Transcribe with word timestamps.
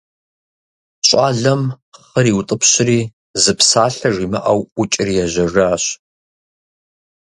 Щӏалэм 1.07 1.61
хъыр 2.03 2.25
иутӏыпщри, 2.31 2.99
зы 3.41 3.53
псалъэ 3.57 4.09
жимыӏэу, 4.15 4.61
ӏукӏри 4.73 5.13
ежьэжащ. 5.25 5.83